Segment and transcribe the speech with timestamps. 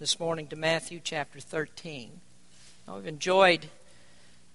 [0.00, 2.22] this morning to Matthew chapter 13.
[2.88, 3.66] Now, we've enjoyed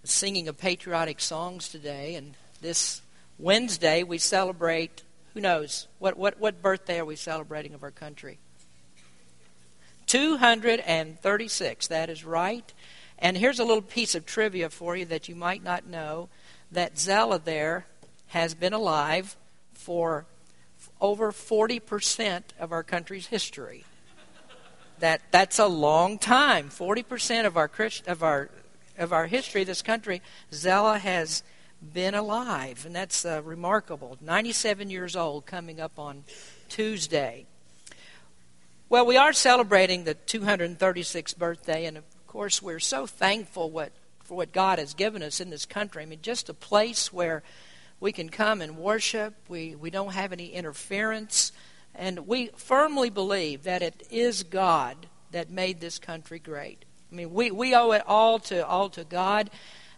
[0.02, 3.04] the singing of patriotic songs today, and this
[3.38, 5.04] Wednesday we celebrate,
[5.36, 8.40] who knows, what, what, what birthday are we celebrating of our country?
[10.08, 12.74] 236, that is right.
[13.20, 16.28] And here's a little piece of trivia for you that you might not know
[16.72, 17.86] that Zella there
[18.30, 19.36] has been alive
[19.74, 20.26] for
[21.00, 23.86] over 40% of our country's history.
[25.00, 26.70] That, that's a long time.
[26.70, 28.50] 40% of our, Christ, of, our,
[28.98, 30.22] of our history, this country,
[30.54, 31.44] Zella has
[31.94, 32.86] been alive.
[32.86, 34.18] And that's uh, remarkable.
[34.22, 36.24] 97 years old coming up on
[36.70, 37.46] Tuesday.
[38.88, 43.92] Well, we are celebrating the 236th birthday, and of course, we're so thankful what,
[44.24, 46.04] for what God has given us in this country.
[46.04, 47.42] I mean, just a place where
[48.00, 49.34] we can come and worship.
[49.48, 51.52] We, we don't have any interference.
[51.98, 56.86] And we firmly believe that it is God that made this country great.
[57.12, 59.50] I mean, we, we owe it all to, all to God.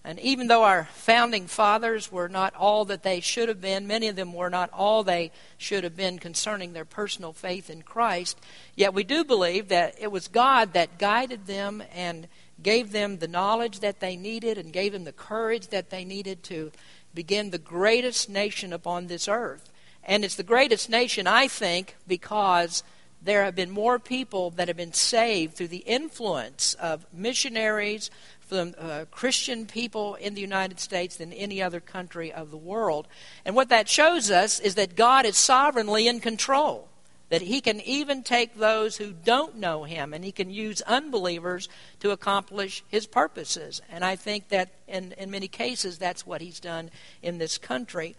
[0.03, 4.07] And even though our founding fathers were not all that they should have been, many
[4.07, 8.39] of them were not all they should have been concerning their personal faith in Christ,
[8.75, 12.27] yet we do believe that it was God that guided them and
[12.61, 16.41] gave them the knowledge that they needed and gave them the courage that they needed
[16.43, 16.71] to
[17.13, 19.69] begin the greatest nation upon this earth.
[20.07, 22.81] And it's the greatest nation, I think, because
[23.21, 28.09] there have been more people that have been saved through the influence of missionaries,
[28.47, 33.07] from uh, Christian people in the United States than any other country of the world.
[33.45, 36.87] And what that shows us is that God is sovereignly in control
[37.29, 41.67] that he can even take those who don't know him and he can use unbelievers
[41.99, 43.81] to accomplish his purposes.
[43.91, 46.89] And I think that in, in many cases that's what he's done
[47.21, 48.15] in this country.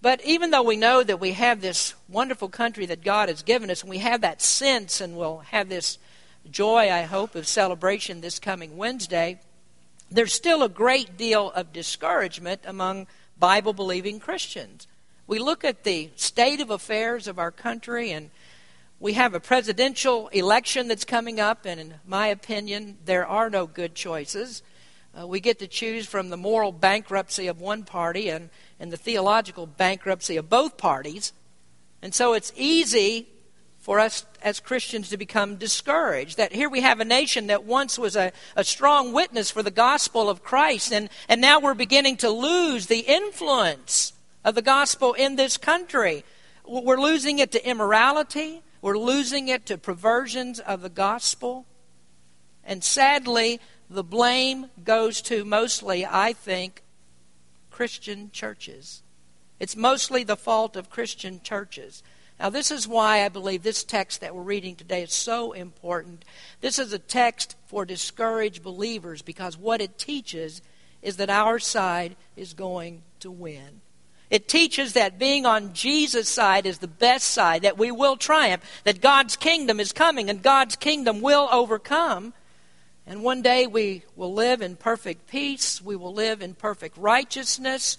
[0.00, 3.70] But even though we know that we have this wonderful country that God has given
[3.70, 5.98] us, and we have that sense and we'll have this
[6.50, 9.40] joy, I hope, of celebration this coming Wednesday,
[10.10, 13.06] there's still a great deal of discouragement among
[13.38, 14.86] Bible believing Christians
[15.28, 18.30] we look at the state of affairs of our country and
[18.98, 23.64] we have a presidential election that's coming up, and in my opinion, there are no
[23.64, 24.60] good choices.
[25.16, 28.50] Uh, we get to choose from the moral bankruptcy of one party and,
[28.80, 31.32] and the theological bankruptcy of both parties.
[32.02, 33.28] And so it's easy
[33.78, 36.36] for us as Christians to become discouraged.
[36.36, 39.70] That here we have a nation that once was a, a strong witness for the
[39.70, 44.12] gospel of Christ, and, and now we're beginning to lose the influence
[44.44, 46.24] of the gospel in this country.
[46.66, 51.64] We're losing it to immorality, we're losing it to perversions of the gospel.
[52.62, 53.58] And sadly,
[53.88, 56.82] the blame goes to mostly, I think,
[57.78, 59.04] Christian churches.
[59.60, 62.02] It's mostly the fault of Christian churches.
[62.40, 66.24] Now, this is why I believe this text that we're reading today is so important.
[66.60, 70.60] This is a text for discouraged believers because what it teaches
[71.02, 73.80] is that our side is going to win.
[74.28, 78.64] It teaches that being on Jesus' side is the best side, that we will triumph,
[78.82, 82.34] that God's kingdom is coming and God's kingdom will overcome.
[83.08, 87.96] And one day we will live in perfect peace, we will live in perfect righteousness.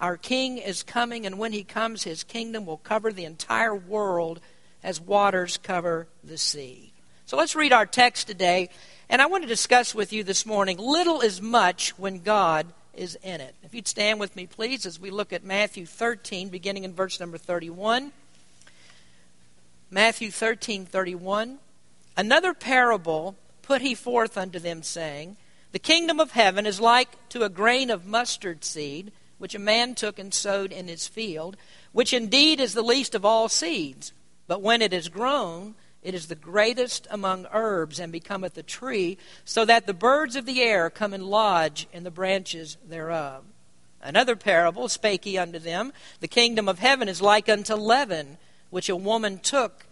[0.00, 4.40] Our King is coming, and when he comes, his kingdom will cover the entire world
[4.82, 6.94] as waters cover the sea.
[7.26, 8.70] So let's read our text today.
[9.10, 13.18] And I want to discuss with you this morning little is much when God is
[13.22, 13.54] in it.
[13.62, 17.20] If you'd stand with me, please, as we look at Matthew 13, beginning in verse
[17.20, 18.10] number 31.
[19.90, 21.58] Matthew 13, 31.
[22.16, 25.36] Another parable put he forth unto them, saying,
[25.72, 29.94] The kingdom of heaven is like to a grain of mustard seed, which a man
[29.94, 31.56] took and sowed in his field,
[31.92, 34.12] which indeed is the least of all seeds.
[34.46, 39.18] But when it is grown, it is the greatest among herbs, and becometh a tree,
[39.44, 43.44] so that the birds of the air come and lodge in the branches thereof.
[44.00, 48.38] Another parable spake he unto them The kingdom of heaven is like unto leaven,
[48.70, 49.85] which a woman took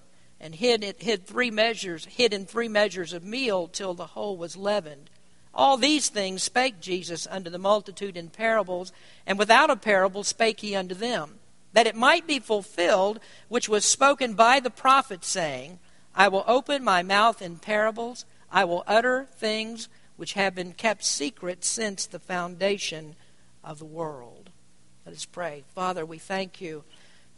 [0.44, 4.36] and hid it hid three measures, hid in three measures of meal till the whole
[4.36, 5.09] was leavened.
[5.54, 8.92] All these things spake Jesus unto the multitude in parables,
[9.27, 11.36] and without a parable spake he unto them,
[11.72, 15.78] that it might be fulfilled which was spoken by the prophet, saying,
[16.15, 18.27] I will open my mouth in parables.
[18.53, 23.16] I will utter things which have been kept secret since the foundation
[23.65, 24.51] of the world.
[25.07, 25.65] Let us pray.
[25.74, 26.84] Father, we thank you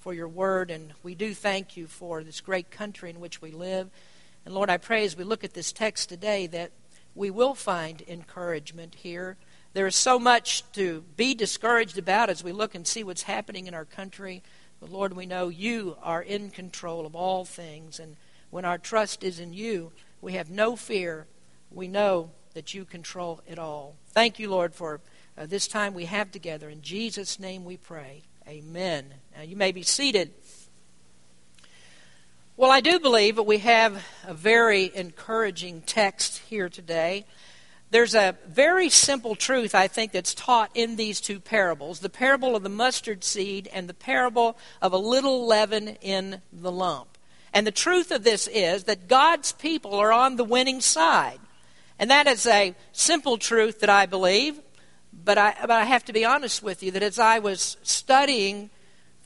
[0.07, 3.51] for your word, and we do thank you for this great country in which we
[3.51, 3.91] live.
[4.45, 6.71] And Lord, I pray as we look at this text today that
[7.17, 9.37] we will find encouragement here.
[9.73, 13.67] There is so much to be discouraged about as we look and see what's happening
[13.67, 14.45] in our country.
[14.79, 18.15] But Lord, we know you are in control of all things, and
[18.51, 19.91] when our trust is in you,
[20.23, 21.27] We have no fear.
[21.71, 23.97] We know that you control it all.
[24.11, 25.01] Thank you, Lord, for
[25.37, 26.69] uh, this time we have together.
[26.69, 28.23] In Jesus' name we pray.
[28.49, 29.15] Amen.
[29.37, 30.33] Now, you may be seated.
[32.57, 37.27] Well, I do believe that we have a very encouraging text here today.
[37.91, 42.57] There's a very simple truth, I think, that's taught in these two parables the parable
[42.57, 47.19] of the mustard seed and the parable of a little leaven in the lump.
[47.53, 51.41] And the truth of this is that God's people are on the winning side.
[51.99, 54.59] And that is a simple truth that I believe.
[55.13, 58.71] But I, but I have to be honest with you that as I was studying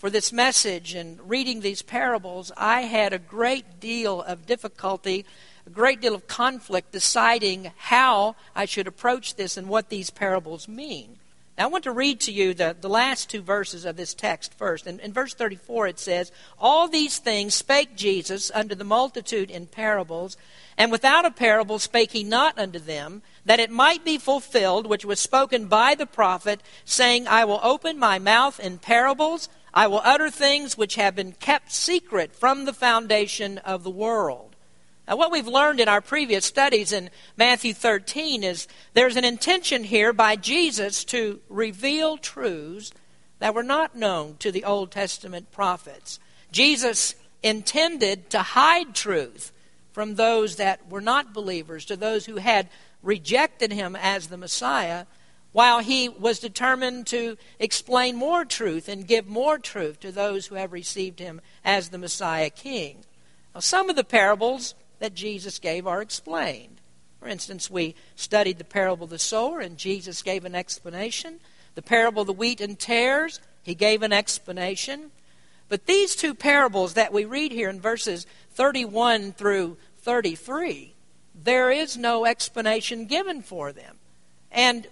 [0.01, 5.27] for this message and reading these parables, I had a great deal of difficulty,
[5.67, 10.67] a great deal of conflict deciding how I should approach this and what these parables
[10.67, 11.19] mean.
[11.59, 14.55] Now, I want to read to you the, the last two verses of this text
[14.55, 14.87] first.
[14.87, 19.67] In, in verse 34, it says, All these things spake Jesus unto the multitude in
[19.67, 20.39] parables,
[20.79, 25.05] and without a parable spake he not unto them, that it might be fulfilled which
[25.05, 30.01] was spoken by the prophet, saying, I will open my mouth in parables, I will
[30.05, 34.57] utter things which have been kept secret from the foundation of the world.
[35.07, 39.85] Now, what we've learned in our previous studies in Matthew 13 is there's an intention
[39.85, 42.93] here by Jesus to reveal truths
[43.41, 46.21] that were not known to the Old Testament prophets.
[46.53, 49.53] Jesus intended to hide truth
[49.93, 52.69] from those that were not believers, to those who had
[53.03, 55.07] rejected him as the Messiah,
[55.53, 60.55] while he was determined to explain more truth and give more truth to those who
[60.55, 62.99] have received him as the Messiah King.
[63.55, 66.81] Now, some of the parables that Jesus gave are explained.
[67.19, 71.41] For instance, we studied the parable of the sower, and Jesus gave an explanation.
[71.75, 75.11] The parable of the wheat and tares, he gave an explanation.
[75.69, 80.95] But these two parables that we read here in verses 31 through 33,
[81.35, 83.97] there is no explanation given for them.
[84.51, 84.87] And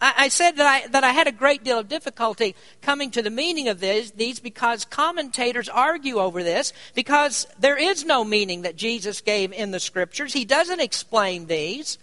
[0.00, 3.30] I, said that I, that I had a great deal of difficulty coming to the
[3.30, 8.76] meaning of this, these because commentators argue over this because there is no meaning that
[8.76, 10.34] Jesus gave in the scriptures.
[10.34, 11.98] He doesn't explain these.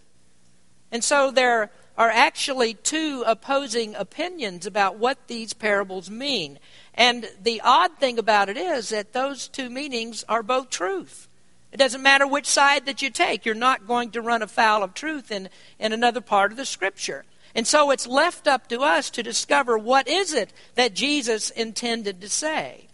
[0.91, 6.57] And so there are actually two opposing opinions about what these parables mean.
[6.95, 11.27] And the odd thing about it is that those two meanings are both truth.
[11.71, 14.93] It doesn't matter which side that you take, you're not going to run afoul of
[14.93, 15.49] truth in,
[15.79, 17.25] in another part of the scripture.
[17.55, 22.21] And so it's left up to us to discover what is it that Jesus intended
[22.21, 22.87] to say.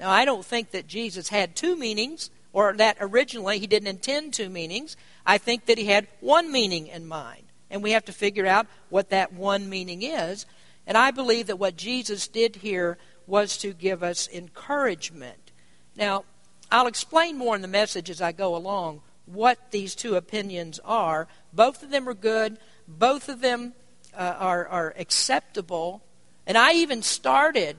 [0.00, 4.32] Now, I don't think that Jesus had two meanings, or that originally he didn't intend
[4.32, 4.96] two meanings.
[5.26, 7.44] I think that he had one meaning in mind.
[7.70, 10.46] And we have to figure out what that one meaning is.
[10.86, 12.96] And I believe that what Jesus did here
[13.26, 15.50] was to give us encouragement.
[15.96, 16.24] Now,
[16.70, 21.26] I'll explain more in the message as I go along what these two opinions are.
[21.52, 22.58] Both of them are good.
[22.86, 23.74] Both of them
[24.16, 26.02] uh, are, are acceptable.
[26.46, 27.76] And I even started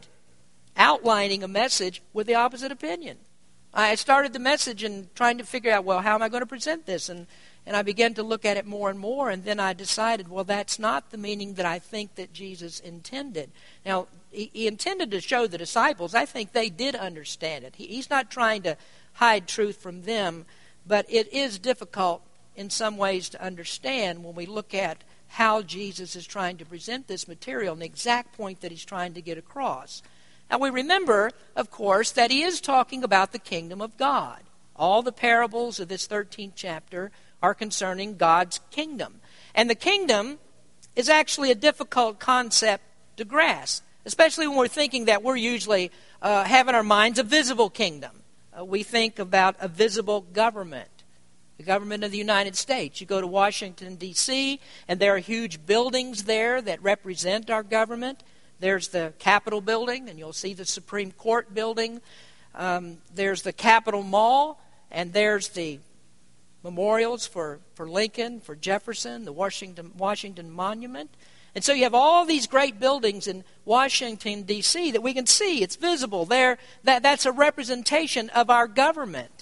[0.75, 3.17] outlining a message with the opposite opinion.
[3.73, 6.47] I started the message and trying to figure out, well, how am I going to
[6.47, 7.09] present this?
[7.09, 7.27] And,
[7.65, 10.43] and I began to look at it more and more, and then I decided, well,
[10.43, 13.51] that's not the meaning that I think that Jesus intended.
[13.85, 17.75] Now, he, he intended to show the disciples, I think they did understand it.
[17.75, 18.77] He, he's not trying to
[19.13, 20.45] hide truth from them,
[20.85, 22.21] but it is difficult
[22.55, 27.07] in some ways to understand when we look at how Jesus is trying to present
[27.07, 30.01] this material and the exact point that he's trying to get across.
[30.49, 34.39] Now, we remember, of course, that he is talking about the kingdom of God.
[34.75, 39.19] All the parables of this 13th chapter are concerning God's kingdom.
[39.53, 40.39] And the kingdom
[40.95, 42.83] is actually a difficult concept
[43.17, 45.91] to grasp, especially when we're thinking that we're usually
[46.21, 48.11] uh, having our minds a visible kingdom.
[48.57, 50.89] Uh, we think about a visible government
[51.57, 53.01] the government of the United States.
[53.01, 58.23] You go to Washington, D.C., and there are huge buildings there that represent our government.
[58.59, 62.01] There's the Capitol building, and you'll see the Supreme Court building.
[62.55, 64.61] Um, there's the Capitol Mall,
[64.91, 65.79] and there's the
[66.63, 71.09] memorials for, for Lincoln, for Jefferson, the Washington, Washington Monument.
[71.55, 74.91] And so you have all these great buildings in Washington, D.C.
[74.91, 75.63] that we can see.
[75.63, 76.57] It's visible there.
[76.83, 79.36] That, that's a representation of our government.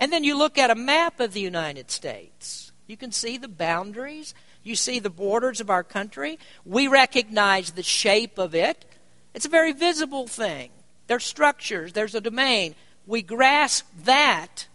[0.00, 2.72] And then you look at a map of the United States.
[2.86, 4.34] You can see the boundaries.
[4.62, 6.38] You see the borders of our country.
[6.64, 8.86] We recognize the shape of it.
[9.34, 10.70] It's a very visible thing.
[11.06, 12.74] There's structures, there's a domain.
[13.06, 14.66] We grasp that.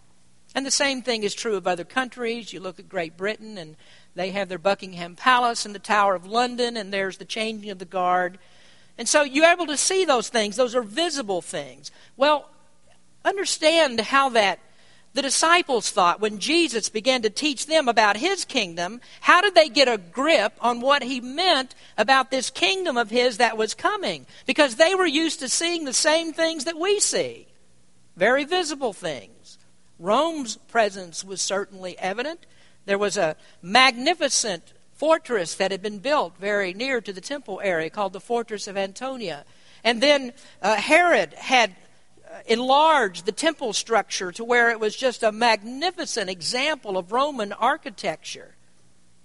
[0.53, 2.53] And the same thing is true of other countries.
[2.53, 3.75] You look at Great Britain, and
[4.15, 7.79] they have their Buckingham Palace and the Tower of London, and there's the changing of
[7.79, 8.37] the guard.
[8.97, 10.55] And so you're able to see those things.
[10.55, 11.91] Those are visible things.
[12.15, 12.49] Well,
[13.25, 14.59] understand how that
[15.15, 18.99] the disciples thought when Jesus began to teach them about his kingdom?
[19.21, 23.37] How did they get a grip on what he meant about this kingdom of his
[23.37, 24.25] that was coming?
[24.45, 27.47] Because they were used to seeing the same things that we see
[28.17, 29.57] very visible things.
[29.99, 32.45] Rome's presence was certainly evident.
[32.85, 37.89] There was a magnificent fortress that had been built very near to the temple area
[37.89, 39.45] called the Fortress of Antonia.
[39.83, 41.75] And then uh, Herod had
[42.45, 48.55] enlarged the temple structure to where it was just a magnificent example of Roman architecture.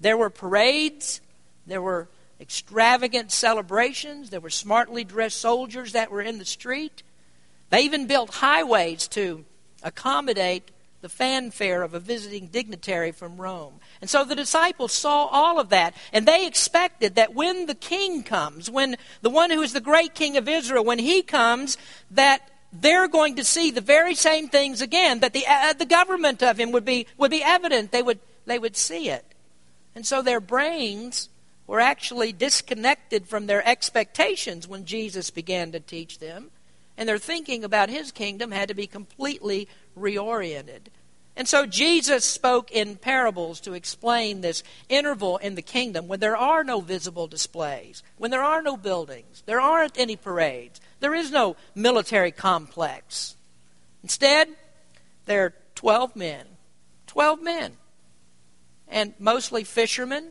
[0.00, 1.21] There were parades,
[1.67, 2.09] there were
[2.40, 7.02] extravagant celebrations, there were smartly dressed soldiers that were in the street.
[7.69, 9.45] They even built highways to
[9.83, 13.75] accommodate the fanfare of a visiting dignitary from Rome.
[14.00, 18.23] And so the disciples saw all of that, and they expected that when the king
[18.23, 21.79] comes, when the one who is the great king of Israel, when he comes,
[22.11, 26.42] that they're going to see the very same things again, that the, uh, the government
[26.42, 27.90] of him would be, would be evident.
[27.90, 29.24] They would, they would see it.
[29.94, 31.28] And so their brains
[31.66, 36.50] were actually disconnected from their expectations when Jesus began to teach them.
[36.96, 40.88] And their thinking about his kingdom had to be completely reoriented.
[41.36, 46.36] And so Jesus spoke in parables to explain this interval in the kingdom when there
[46.36, 51.30] are no visible displays, when there are no buildings, there aren't any parades, there is
[51.30, 53.37] no military complex.
[54.02, 54.49] Instead,
[55.26, 56.47] there are 12 men.
[57.07, 57.76] 12 men.
[58.88, 60.30] And mostly fishermen.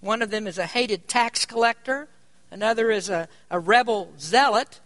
[0.00, 2.08] One of them is a hated tax collector,
[2.50, 4.80] another is a, a rebel zealot.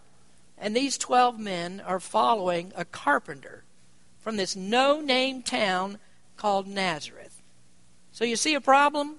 [0.57, 3.63] And these 12 men are following a carpenter
[4.19, 5.99] from this no name town
[6.37, 7.41] called Nazareth.
[8.11, 9.17] So you see a problem?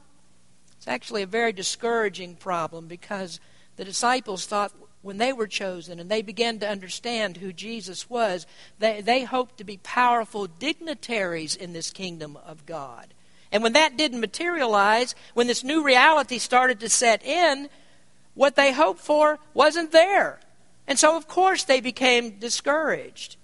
[0.77, 3.41] It's actually a very discouraging problem because
[3.77, 4.73] the disciples thought
[5.05, 8.47] when they were chosen and they began to understand who Jesus was,
[8.79, 13.13] they, they hoped to be powerful dignitaries in this kingdom of God.
[13.53, 17.69] And when that didn't materialize, when this new reality started to set in,
[18.33, 20.41] what they hoped for wasn't there.
[20.87, 23.37] And so, of course, they became discouraged.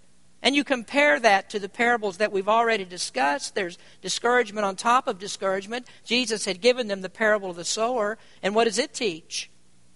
[0.42, 3.54] And you compare that to the parables that we've already discussed.
[3.54, 5.86] There's discouragement on top of discouragement.
[6.04, 8.16] Jesus had given them the parable of the sower.
[8.42, 9.50] And what does it teach?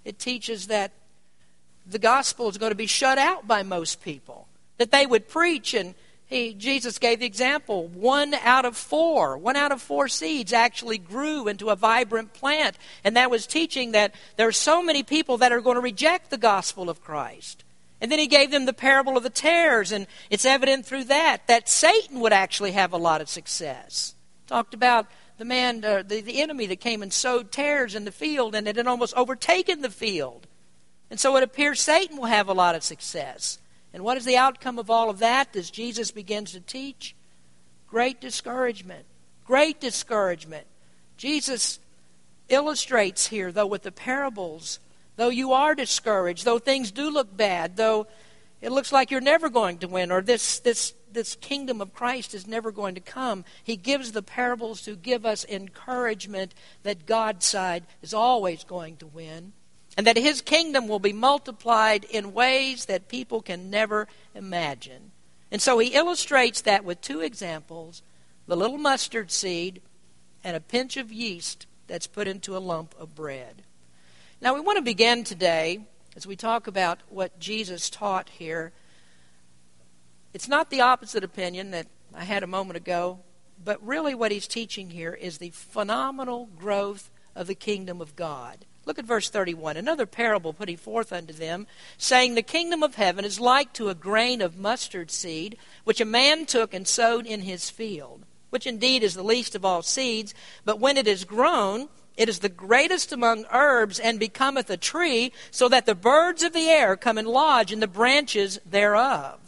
[0.05, 0.93] It teaches that
[1.87, 4.49] the gospel is going to be shut out by most people.
[4.79, 5.95] That they would preach, and
[6.27, 10.99] he, Jesus gave the example one out of four, one out of four seeds actually
[10.99, 12.77] grew into a vibrant plant.
[13.05, 16.31] And that was teaching that there are so many people that are going to reject
[16.31, 17.65] the gospel of Christ.
[18.01, 21.47] And then he gave them the parable of the tares, and it's evident through that
[21.47, 24.15] that Satan would actually have a lot of success.
[24.47, 25.07] Talked about
[25.39, 28.69] the man, uh, the, the enemy that came and sowed tares in the field, and
[28.69, 30.47] it had almost overtaken the field.
[31.11, 33.59] And so it appears Satan will have a lot of success.
[33.93, 37.15] And what is the outcome of all of that as Jesus begins to teach?
[37.89, 39.05] Great discouragement.
[39.47, 40.67] Great discouragement.
[41.17, 41.79] Jesus
[42.49, 44.81] illustrates here, though, with the parables,
[45.17, 48.07] though you are discouraged, though things do look bad, though
[48.61, 52.35] it looks like you're never going to win, or this, this, this kingdom of Christ
[52.35, 57.47] is never going to come, he gives the parables to give us encouragement that God's
[57.47, 59.53] side is always going to win
[59.97, 65.13] and that his kingdom will be multiplied in ways that people can never imagine.
[65.51, 68.03] And so he illustrates that with two examples
[68.47, 69.81] the little mustard seed
[70.43, 73.63] and a pinch of yeast that's put into a lump of bread.
[74.41, 75.81] Now, we want to begin today
[76.17, 78.73] as we talk about what Jesus taught here.
[80.35, 83.21] It's not the opposite opinion that I had a moment ago,
[83.65, 88.67] but really what he's teaching here is the phenomenal growth of the kingdom of God.
[88.87, 89.77] Look at verse 31.
[89.77, 93.89] Another parable put he forth unto them, saying, The kingdom of heaven is like to
[93.89, 98.67] a grain of mustard seed, which a man took and sowed in his field, which
[98.67, 102.49] indeed is the least of all seeds, but when it is grown, it is the
[102.49, 107.19] greatest among herbs, and becometh a tree, so that the birds of the air come
[107.19, 109.41] and lodge in the branches thereof.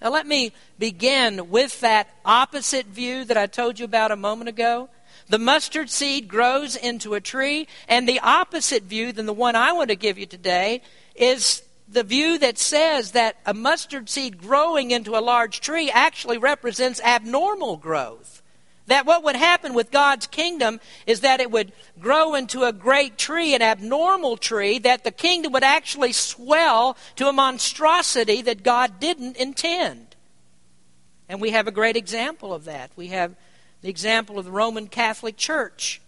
[0.00, 4.48] Now, let me begin with that opposite view that I told you about a moment
[4.48, 4.88] ago.
[5.28, 9.72] The mustard seed grows into a tree, and the opposite view than the one I
[9.72, 10.80] want to give you today
[11.14, 16.38] is the view that says that a mustard seed growing into a large tree actually
[16.38, 18.42] represents abnormal growth.
[18.86, 23.18] That what would happen with God's kingdom is that it would grow into a great
[23.18, 28.98] tree, an abnormal tree, that the kingdom would actually swell to a monstrosity that God
[28.98, 30.16] didn't intend.
[31.28, 32.90] And we have a great example of that.
[32.96, 33.34] We have
[33.80, 36.00] the example of the Roman Catholic Church.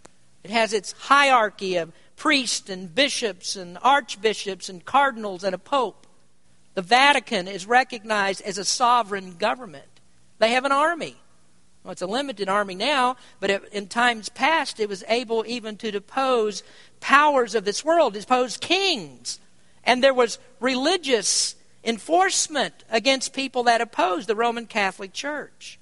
[0.43, 6.07] It has its hierarchy of priests and bishops and archbishops and cardinals and a pope.
[6.73, 9.99] The Vatican is recognized as a sovereign government.
[10.39, 11.17] They have an army.
[11.83, 15.77] Well, it's a limited army now, but it, in times past, it was able even
[15.77, 16.63] to depose
[16.99, 19.39] powers of this world, depose kings.
[19.83, 25.79] And there was religious enforcement against people that opposed the Roman Catholic Church.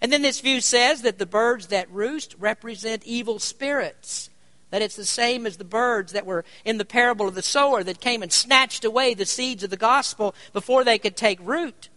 [0.00, 4.30] And then this view says that the birds that roost represent evil spirits.
[4.70, 7.82] That it's the same as the birds that were in the parable of the sower
[7.84, 11.88] that came and snatched away the seeds of the gospel before they could take root.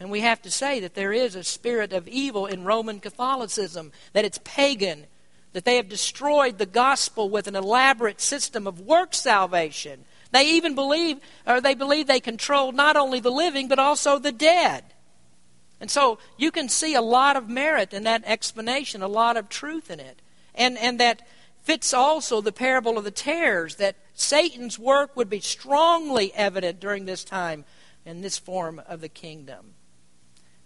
[0.00, 3.92] And we have to say that there is a spirit of evil in Roman Catholicism,
[4.14, 5.06] that it's pagan,
[5.52, 10.04] that they have destroyed the gospel with an elaborate system of work salvation.
[10.32, 14.32] They even believe, or they believe they control not only the living, but also the
[14.32, 14.82] dead.
[15.82, 19.48] And so you can see a lot of merit in that explanation, a lot of
[19.48, 20.22] truth in it.
[20.54, 21.26] And, and that
[21.64, 27.04] fits also the parable of the tares, that Satan's work would be strongly evident during
[27.04, 27.64] this time
[28.06, 29.74] in this form of the kingdom.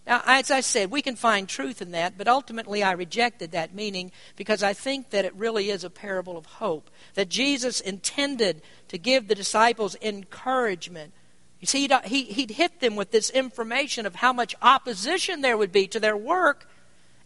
[0.07, 3.75] Now, as I said, we can find truth in that, but ultimately I rejected that
[3.75, 6.91] meaning because I think that it really is a parable of hope.
[7.15, 11.15] That Jesus intended to give the disciples encouragement.
[11.61, 15.73] You see, he'd, he'd hit them with this information of how much opposition there would
[15.73, 16.69] be to their work,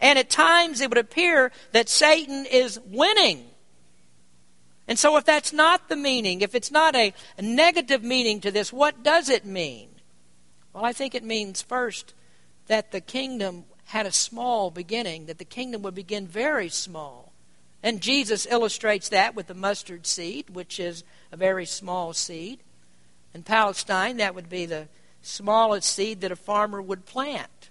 [0.01, 3.47] and at times it would appear that Satan is winning.
[4.87, 8.51] And so, if that's not the meaning, if it's not a, a negative meaning to
[8.51, 9.89] this, what does it mean?
[10.73, 12.15] Well, I think it means first
[12.67, 17.33] that the kingdom had a small beginning, that the kingdom would begin very small.
[17.83, 22.61] And Jesus illustrates that with the mustard seed, which is a very small seed.
[23.35, 24.89] In Palestine, that would be the
[25.23, 27.71] smallest seed that a farmer would plant.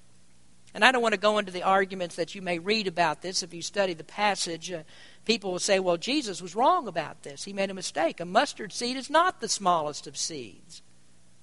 [0.74, 3.42] And I don't want to go into the arguments that you may read about this
[3.42, 4.72] if you study the passage.
[4.72, 4.84] Uh,
[5.26, 7.44] people will say, well, Jesus was wrong about this.
[7.44, 8.20] He made a mistake.
[8.20, 10.84] A mustard seed is not the smallest of seeds.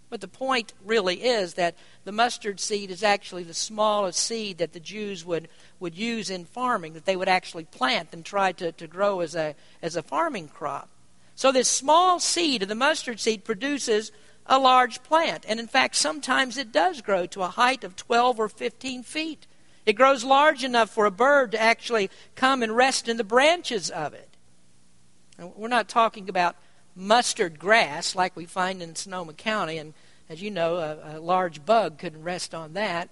[0.08, 4.73] But the point really is that the mustard seed is actually the smallest seed that
[4.73, 5.49] the Jews would,
[5.80, 9.35] would use in farming, that they would actually plant and try to, to grow as
[9.35, 10.88] a, as a farming crop.
[11.37, 14.11] So this small seed of the mustard seed produces
[14.46, 15.44] a large plant.
[15.46, 19.46] And in fact, sometimes it does grow to a height of 12 or 15 feet.
[19.85, 23.90] It grows large enough for a bird to actually come and rest in the branches
[23.90, 24.31] of it.
[25.38, 26.57] We're not talking about
[26.96, 29.77] mustard grass like we find in Sonoma County.
[29.77, 29.92] And
[30.31, 33.11] as you know, a, a large bug couldn't rest on that.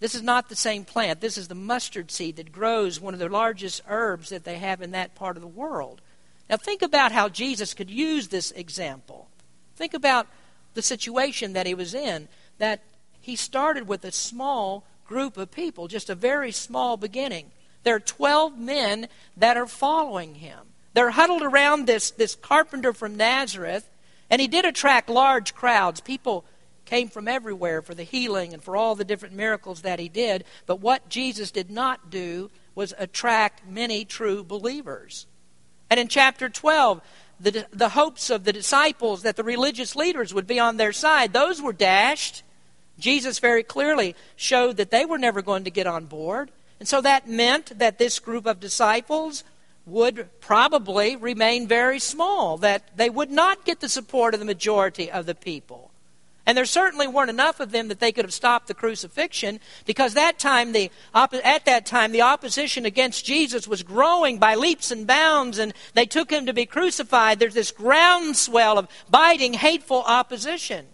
[0.00, 1.22] This is not the same plant.
[1.22, 4.82] This is the mustard seed that grows one of the largest herbs that they have
[4.82, 6.02] in that part of the world.
[6.48, 9.28] Now, think about how Jesus could use this example.
[9.76, 10.26] Think about
[10.74, 12.28] the situation that he was in,
[12.58, 12.82] that
[13.20, 17.50] he started with a small group of people, just a very small beginning.
[17.82, 20.58] There are 12 men that are following him.
[20.94, 23.88] They're huddled around this, this carpenter from Nazareth,
[24.30, 26.00] and he did attract large crowds.
[26.00, 26.44] People
[26.84, 30.44] came from everywhere for the healing and for all the different miracles that he did.
[30.66, 35.26] But what Jesus did not do was attract many true believers.
[35.94, 37.00] And in chapter 12,
[37.38, 41.32] the, the hopes of the disciples that the religious leaders would be on their side,
[41.32, 42.42] those were dashed.
[42.98, 46.50] Jesus very clearly showed that they were never going to get on board.
[46.80, 49.44] And so that meant that this group of disciples
[49.86, 55.12] would probably remain very small, that they would not get the support of the majority
[55.12, 55.92] of the people.
[56.46, 60.14] And there certainly weren't enough of them that they could have stopped the crucifixion, because
[60.14, 65.06] that time the, at that time the opposition against Jesus was growing by leaps and
[65.06, 67.38] bounds, and they took him to be crucified.
[67.38, 70.86] There's this groundswell of biting, hateful opposition.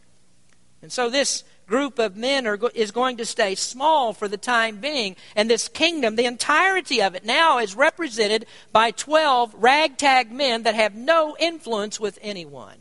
[0.82, 4.78] And so this group of men are, is going to stay small for the time
[4.78, 5.16] being.
[5.36, 10.74] And this kingdom, the entirety of it now is represented by 12 ragtag men that
[10.74, 12.79] have no influence with anyone.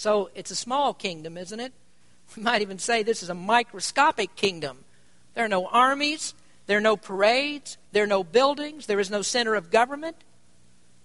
[0.00, 1.74] So it's a small kingdom, isn't it?
[2.34, 4.78] We might even say this is a microscopic kingdom.
[5.34, 6.32] There are no armies,
[6.66, 10.16] there are no parades, there are no buildings, there is no center of government.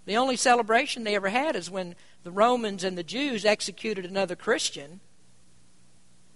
[0.05, 4.37] The only celebration they ever had is when the Romans and the Jews executed another
[4.37, 5.01] Christian.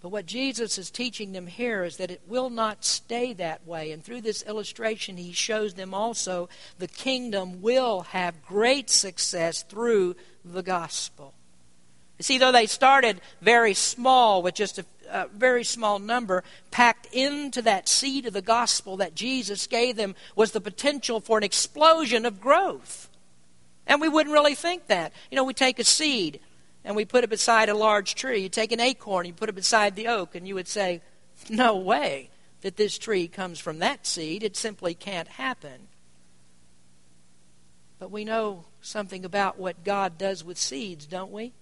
[0.01, 3.93] But what Jesus is teaching them here is that it will not stay that way.
[3.93, 10.17] And through this illustration, he shows them also the kingdom will have great success through
[10.43, 11.35] the gospel.
[12.21, 17.61] See, though they started very small with just a, a very small number, packed into
[17.61, 22.25] that seed of the gospel that Jesus gave them was the potential for an explosion
[22.25, 23.09] of growth.
[23.87, 25.13] And we wouldn't really think that.
[25.31, 26.39] You know, we take a seed
[26.83, 28.41] and we put it beside a large tree.
[28.41, 31.01] You take an acorn, and you put it beside the oak, and you would say,
[31.49, 32.29] No way
[32.61, 34.43] that this tree comes from that seed.
[34.43, 35.87] It simply can't happen.
[37.99, 41.53] But we know something about what God does with seeds, don't we?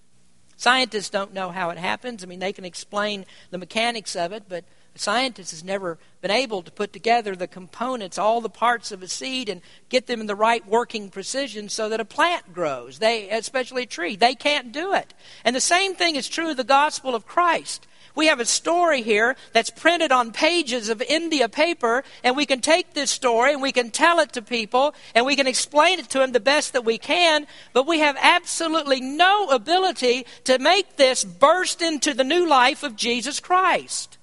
[0.58, 2.22] Scientists don't know how it happens.
[2.22, 6.32] I mean, they can explain the mechanics of it, but a scientist has never been
[6.32, 10.20] able to put together the components, all the parts of a seed, and get them
[10.20, 14.16] in the right working precision so that a plant grows, they, especially a tree.
[14.16, 15.14] They can't do it.
[15.44, 17.86] And the same thing is true of the gospel of Christ.
[18.18, 22.60] We have a story here that's printed on pages of India paper, and we can
[22.60, 26.08] take this story and we can tell it to people and we can explain it
[26.08, 30.96] to them the best that we can, but we have absolutely no ability to make
[30.96, 34.18] this burst into the new life of Jesus Christ.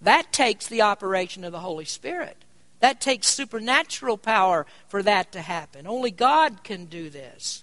[0.00, 2.46] That takes the operation of the Holy Spirit.
[2.80, 5.86] That takes supernatural power for that to happen.
[5.86, 7.62] Only God can do this.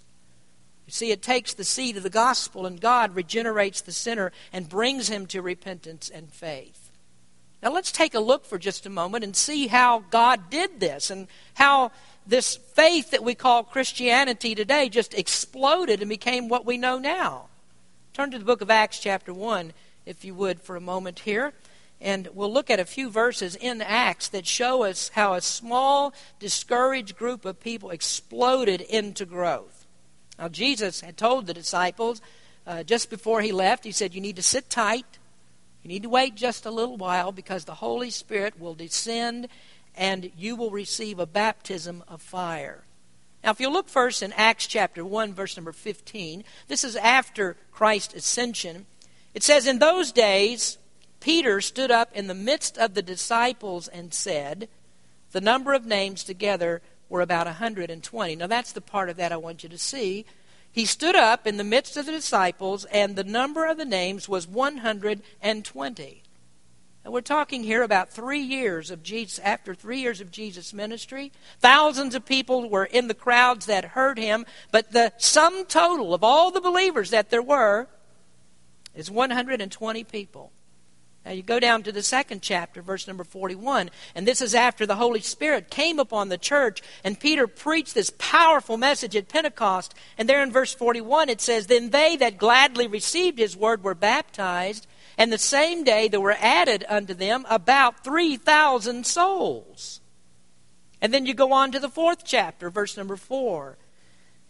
[0.85, 4.67] You see, it takes the seed of the gospel, and God regenerates the sinner and
[4.67, 6.91] brings him to repentance and faith.
[7.61, 11.09] Now, let's take a look for just a moment and see how God did this
[11.09, 11.91] and how
[12.27, 17.45] this faith that we call Christianity today just exploded and became what we know now.
[18.13, 19.71] Turn to the book of Acts, chapter 1,
[20.05, 21.53] if you would, for a moment here.
[22.01, 26.13] And we'll look at a few verses in Acts that show us how a small,
[26.39, 29.72] discouraged group of people exploded into growth.
[30.39, 32.21] Now, Jesus had told the disciples
[32.65, 35.19] uh, just before he left, he said, You need to sit tight.
[35.83, 39.49] You need to wait just a little while because the Holy Spirit will descend
[39.95, 42.83] and you will receive a baptism of fire.
[43.43, 47.57] Now, if you look first in Acts chapter 1, verse number 15, this is after
[47.71, 48.85] Christ's ascension.
[49.33, 50.77] It says, In those days,
[51.19, 54.69] Peter stood up in the midst of the disciples and said,
[55.33, 56.81] The number of names together
[57.13, 58.35] were about 120.
[58.35, 60.25] Now, that's the part of that I want you to see.
[60.71, 64.27] He stood up in the midst of the disciples, and the number of the names
[64.27, 66.23] was 120.
[67.03, 71.31] And we're talking here about three years of Jesus, after three years of Jesus' ministry.
[71.59, 76.23] Thousands of people were in the crowds that heard him, but the sum total of
[76.23, 77.87] all the believers that there were
[78.95, 80.51] is 120 people.
[81.25, 84.85] Now you go down to the second chapter, verse number 41, and this is after
[84.85, 89.93] the Holy Spirit came upon the church, and Peter preached this powerful message at Pentecost.
[90.17, 93.95] And there in verse 41 it says, Then they that gladly received his word were
[93.95, 94.85] baptized,
[95.17, 100.01] and the same day there were added unto them about 3,000 souls.
[101.01, 103.77] And then you go on to the fourth chapter, verse number 4.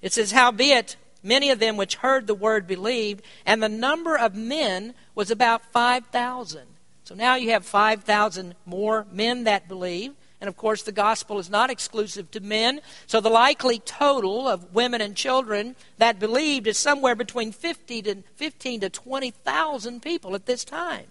[0.02, 4.36] It says, Howbeit, Many of them which heard the word believed, and the number of
[4.36, 6.68] men was about 5,000.
[7.06, 10.14] So now you have 5,000 more men that believe.
[10.42, 12.82] And of course, the gospel is not exclusive to men.
[13.08, 18.16] So the likely total of women and children that believed is somewhere between 50 to
[18.36, 21.06] 15 to 20,000 people at this time.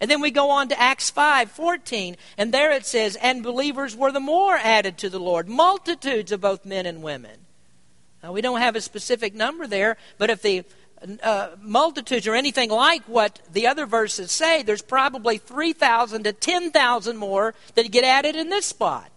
[0.00, 3.96] And then we go on to Acts 5 14, and there it says, And believers
[3.96, 7.46] were the more added to the Lord, multitudes of both men and women.
[8.22, 10.64] Now, we don't have a specific number there, but if the
[11.22, 17.16] uh, multitudes are anything like what the other verses say, there's probably 3,000 to 10,000
[17.16, 19.10] more that get added in this spot.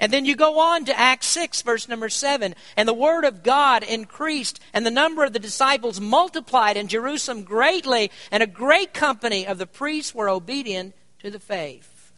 [0.00, 2.54] And then you go on to Acts 6, verse number 7.
[2.76, 7.42] And the word of God increased, and the number of the disciples multiplied in Jerusalem
[7.42, 12.12] greatly, and a great company of the priests were obedient to the faith.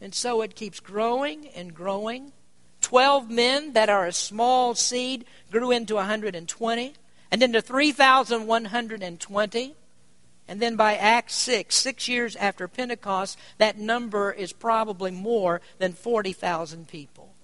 [0.00, 2.32] And so it keeps growing and growing.
[2.80, 6.94] Twelve men that are a small seed grew into 120,
[7.30, 9.74] and into 3,120.
[10.50, 15.92] And then by Acts 6, six years after Pentecost, that number is probably more than
[15.92, 17.34] 40,000 people.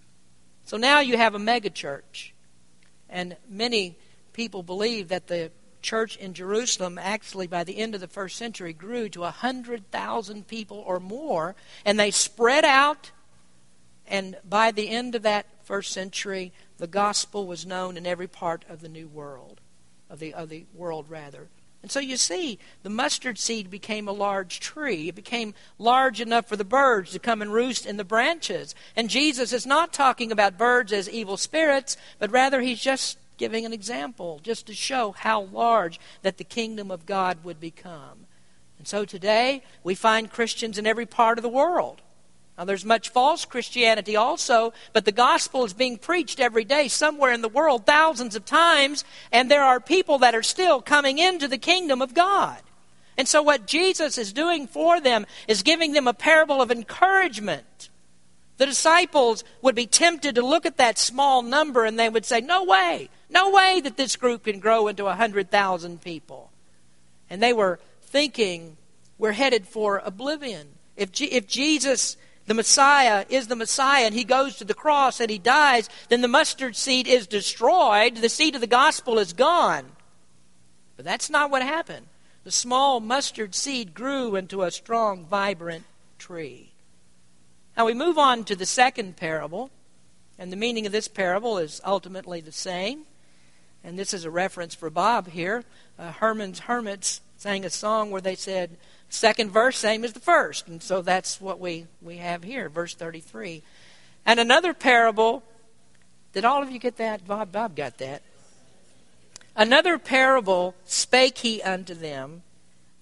[0.64, 2.31] So now you have a megachurch.
[3.11, 3.99] And many
[4.33, 5.51] people believe that the
[5.83, 10.83] church in Jerusalem actually by the end of the first century grew to 100,000 people
[10.87, 11.55] or more.
[11.85, 13.11] And they spread out
[14.06, 18.64] and by the end of that first century, the gospel was known in every part
[18.68, 19.60] of the new world,
[20.10, 21.48] of the, of the world rather.
[21.82, 25.08] And so you see, the mustard seed became a large tree.
[25.08, 28.74] It became large enough for the birds to come and roost in the branches.
[28.96, 33.66] And Jesus is not talking about birds as evil spirits, but rather he's just giving
[33.66, 38.26] an example, just to show how large that the kingdom of God would become.
[38.78, 42.00] And so today, we find Christians in every part of the world.
[42.56, 47.32] Now, there's much false Christianity also, but the gospel is being preached every day somewhere
[47.32, 51.48] in the world, thousands of times, and there are people that are still coming into
[51.48, 52.58] the kingdom of God.
[53.16, 57.88] And so, what Jesus is doing for them is giving them a parable of encouragement.
[58.56, 62.40] The disciples would be tempted to look at that small number and they would say,
[62.40, 66.50] No way, no way that this group can grow into a 100,000 people.
[67.28, 68.76] And they were thinking,
[69.18, 70.68] We're headed for oblivion.
[70.96, 75.20] If, G- if Jesus the Messiah is the Messiah and he goes to the cross
[75.20, 78.16] and he dies, then the mustard seed is destroyed.
[78.16, 79.87] The seed of the gospel is gone.
[80.96, 82.07] But that's not what happened.
[82.44, 85.85] the small mustard seed grew into a strong, vibrant
[86.18, 86.72] tree.
[87.76, 89.70] Now we move on to the second parable,
[90.38, 93.07] and the meaning of this parable is ultimately the same.
[93.83, 95.64] And this is a reference for Bob here.
[95.98, 98.76] Uh, Herman's Hermits sang a song where they said,
[99.14, 100.68] second verse, same as the first.
[100.68, 103.62] And so that's what we, we have here, verse 33.
[104.27, 105.42] And another parable,
[106.33, 107.27] did all of you get that?
[107.27, 108.22] Bob, Bob got that.
[109.57, 112.42] Another parable spake he unto them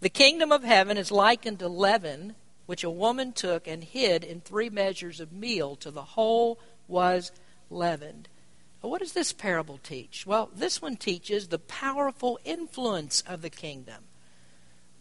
[0.01, 2.35] The kingdom of heaven is likened to leaven,
[2.66, 7.33] which a woman took and hid in three measures of meal till the whole was
[7.70, 8.29] leavened.
[8.83, 10.27] what does this parable teach?
[10.27, 14.05] Well, this one teaches the powerful influence of the kingdom.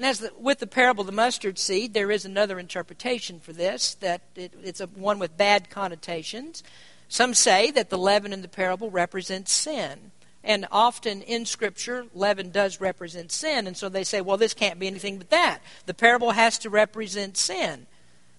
[0.01, 3.53] And as the, with the parable of the mustard seed, there is another interpretation for
[3.53, 6.63] this, that it, it's a, one with bad connotations.
[7.07, 10.09] Some say that the leaven in the parable represents sin.
[10.43, 13.67] And often in Scripture, leaven does represent sin.
[13.67, 15.59] And so they say, well, this can't be anything but that.
[15.85, 17.85] The parable has to represent sin.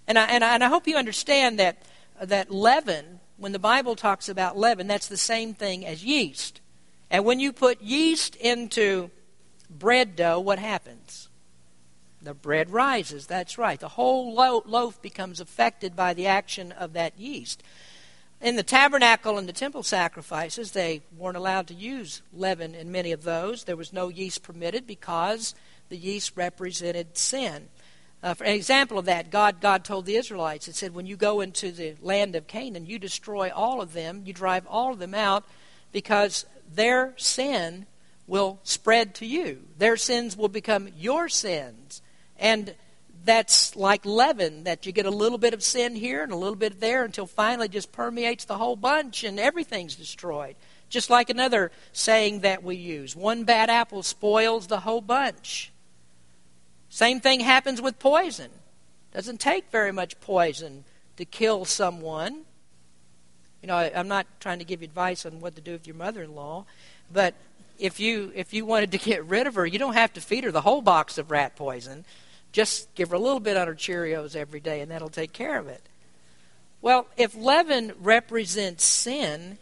[0.09, 1.81] And I, and I, and I hope you understand that,
[2.21, 6.61] that leaven, when the Bible talks about leaven, that's the same thing as yeast.
[7.09, 9.13] And when you put yeast into
[9.71, 11.29] bread dough, what happens?
[12.23, 13.27] The bread rises.
[13.27, 13.81] That's right.
[13.81, 17.63] The whole loaf becomes affected by the action of that yeast.
[18.41, 23.13] In the tabernacle and the temple sacrifices, they weren't allowed to use leaven in many
[23.13, 23.65] of those.
[23.65, 25.55] There was no yeast permitted because
[25.89, 27.69] the yeast represented sin.
[28.21, 31.17] Uh, for an example of that, God, God told the Israelites, it said, when you
[31.17, 34.99] go into the land of Canaan, you destroy all of them, you drive all of
[34.99, 35.45] them out,
[35.93, 37.87] because their sin
[38.27, 39.63] will spread to you.
[39.79, 42.01] Their sins will become your sins.
[42.43, 42.75] And
[43.25, 46.57] that's like leaven, that you get a little bit of sin here and a little
[46.57, 50.57] bit there until finally just permeates the whole bunch and everything's destroyed.
[50.89, 55.73] Just like another saying that we use one bad apple spoils the whole bunch.
[56.91, 58.51] Same thing happens with poison.
[59.15, 60.85] Doesn't take very much poison
[61.17, 62.43] to kill someone.
[63.63, 65.87] You know, I, am not trying to give you advice on what to do with
[65.87, 66.65] your mother-in-law,
[67.13, 67.35] but
[67.79, 70.45] if you if you wanted to get rid of her, you don't have to feed
[70.45, 72.05] her the whole box of rat poison.
[72.53, 75.59] Just give her a little bit on her Cheerios every day, and that'll take care
[75.59, 75.83] of it.
[76.81, 79.59] Well, if leaven represents sin,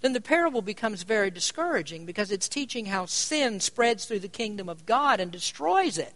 [0.00, 4.68] then the parable becomes very discouraging because it's teaching how sin spreads through the kingdom
[4.68, 6.14] of God and destroys it.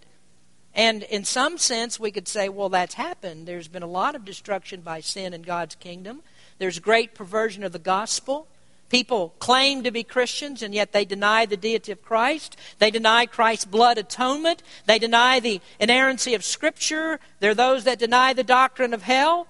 [0.74, 3.46] And in some sense, we could say, well, that's happened.
[3.46, 6.22] There's been a lot of destruction by sin in God's kingdom.
[6.58, 8.48] There's great perversion of the gospel.
[8.94, 12.56] People claim to be Christians, and yet they deny the deity of Christ.
[12.78, 14.62] They deny Christ's blood atonement.
[14.86, 17.18] They deny the inerrancy of Scripture.
[17.40, 19.48] They're those that deny the doctrine of hell.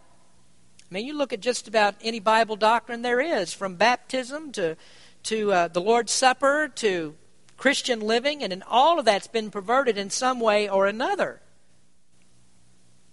[0.90, 4.78] I mean, you look at just about any Bible doctrine there is, from baptism to,
[5.24, 7.14] to uh, the Lord's Supper to
[7.59, 11.42] Christian living, and all of that's been perverted in some way or another.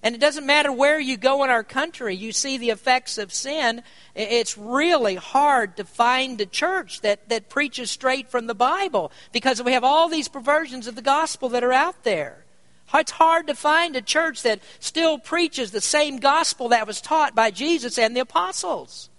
[0.04, 3.32] And it doesn't matter where you go in our country, you see the effects of
[3.32, 3.84] sin.
[4.16, 9.62] It's really hard to find a church that, that preaches straight from the Bible because
[9.62, 12.46] we have all these perversions of the gospel that are out there.
[12.94, 17.36] It's hard to find a church that still preaches the same gospel that was taught
[17.36, 19.10] by Jesus and the apostles.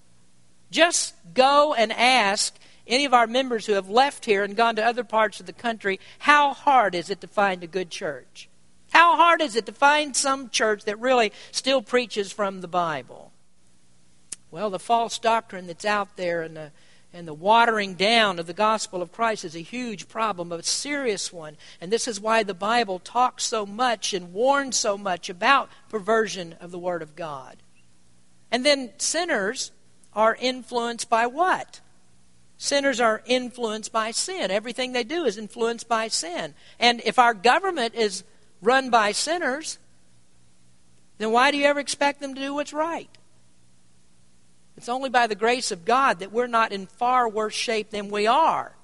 [0.71, 2.55] Just go and ask
[2.87, 5.53] any of our members who have left here and gone to other parts of the
[5.53, 8.49] country how hard is it to find a good church?
[8.92, 13.33] How hard is it to find some church that really still preaches from the Bible?
[14.50, 16.72] Well, the false doctrine that's out there and the,
[17.11, 21.33] and the watering down of the gospel of Christ is a huge problem, a serious
[21.33, 21.57] one.
[21.81, 26.55] And this is why the Bible talks so much and warns so much about perversion
[26.61, 27.62] of the Word of God.
[28.50, 29.72] And then sinners
[30.12, 31.81] are influenced by what?
[32.59, 34.50] Sinners are influenced by sin.
[34.50, 36.52] Everything they do is influenced by sin.
[36.78, 38.22] And if our government is
[38.62, 39.79] run by sinners,
[41.18, 43.11] then why do you ever expect them to do what's right?
[44.77, 48.09] It's only by the grace of God that we're not in far worse shape than
[48.09, 48.75] we are.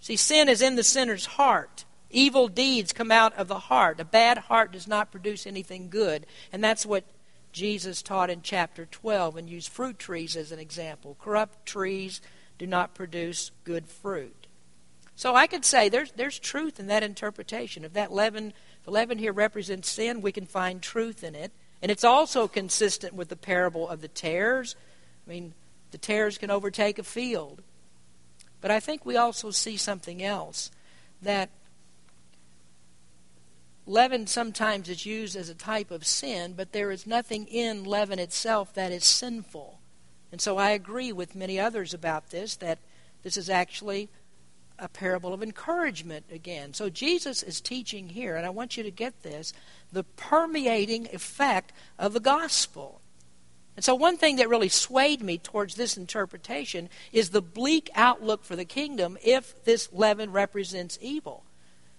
[0.00, 1.84] See, sin is in the sinner's heart.
[2.10, 4.00] Evil deeds come out of the heart.
[4.00, 6.26] A bad heart does not produce anything good.
[6.52, 7.04] And that's what
[7.52, 11.16] Jesus taught in chapter 12 and used fruit trees as an example.
[11.20, 12.20] Corrupt trees
[12.58, 14.46] do not produce good fruit.
[15.16, 17.84] So I could say there's, there's truth in that interpretation.
[17.84, 18.52] If that leaven
[18.84, 20.20] the leaven here represents sin.
[20.20, 21.52] We can find truth in it.
[21.82, 24.76] And it's also consistent with the parable of the tares.
[25.26, 25.54] I mean,
[25.90, 27.62] the tares can overtake a field.
[28.60, 30.70] But I think we also see something else
[31.20, 31.50] that
[33.86, 38.18] leaven sometimes is used as a type of sin, but there is nothing in leaven
[38.18, 39.80] itself that is sinful.
[40.32, 42.78] And so I agree with many others about this that
[43.22, 44.08] this is actually
[44.78, 46.74] a parable of encouragement again.
[46.74, 49.52] So Jesus is teaching here, and I want you to get this
[49.92, 53.00] the permeating effect of the gospel.
[53.76, 58.44] And so, one thing that really swayed me towards this interpretation is the bleak outlook
[58.44, 61.44] for the kingdom if this leaven represents evil.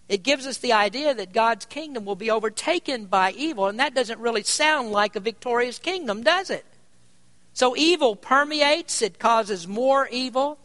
[0.07, 3.95] It gives us the idea that God's kingdom will be overtaken by evil, and that
[3.95, 6.65] doesn't really sound like a victorious kingdom, does it?
[7.53, 10.59] So, evil permeates, it causes more evil.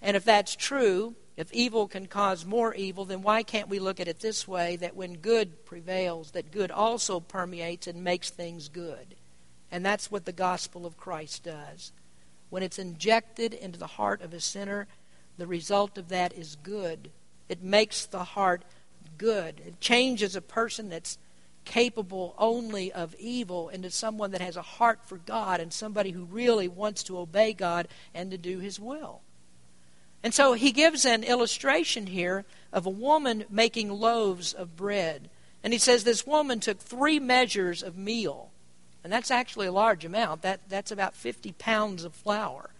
[0.00, 4.00] And if that's true, if evil can cause more evil, then why can't we look
[4.00, 8.68] at it this way that when good prevails, that good also permeates and makes things
[8.68, 9.14] good?
[9.70, 11.92] And that's what the gospel of Christ does.
[12.50, 14.88] When it's injected into the heart of a sinner,
[15.36, 17.08] the result of that is good.
[17.48, 18.64] It makes the heart
[19.16, 19.62] good.
[19.64, 21.18] It changes a person that's
[21.64, 26.24] capable only of evil into someone that has a heart for God and somebody who
[26.24, 29.20] really wants to obey God and to do His will.
[30.22, 35.30] And so he gives an illustration here of a woman making loaves of bread.
[35.62, 38.50] And he says this woman took three measures of meal
[39.04, 40.42] and that's actually a large amount.
[40.42, 42.70] That, that's about 50 pounds of flour.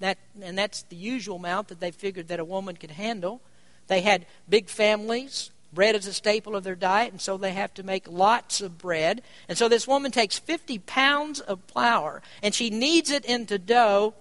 [0.00, 3.40] That, and that's the usual amount that they figured that a woman could handle.
[3.86, 5.50] They had big families.
[5.72, 8.76] Bread is a staple of their diet, and so they have to make lots of
[8.76, 9.22] bread.
[9.48, 14.14] And so this woman takes 50 pounds of flour, and she kneads it into dough,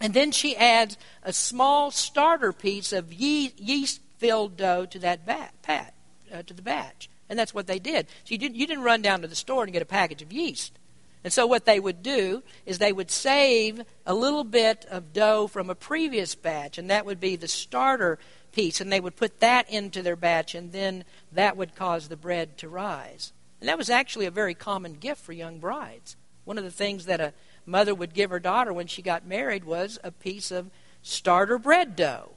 [0.00, 5.54] and then she adds a small starter piece of yeast filled dough to that bat,
[5.62, 5.94] pat,
[6.32, 7.08] uh, to the batch.
[7.28, 8.06] And that's what they did.
[8.24, 10.32] So you didn't, you didn't run down to the store and get a package of
[10.32, 10.78] yeast.
[11.22, 15.46] And so what they would do is they would save a little bit of dough
[15.46, 18.18] from a previous batch, and that would be the starter
[18.52, 22.16] piece, and they would put that into their batch, and then that would cause the
[22.16, 23.32] bread to rise.
[23.60, 26.16] And that was actually a very common gift for young brides.
[26.44, 27.32] One of the things that a
[27.66, 30.70] mother would give her daughter when she got married was a piece of
[31.02, 32.30] starter bread dough.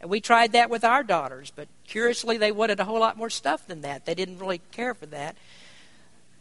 [0.00, 3.30] And we tried that with our daughters, but curiously, they wanted a whole lot more
[3.30, 4.06] stuff than that.
[4.06, 5.36] They didn't really care for that.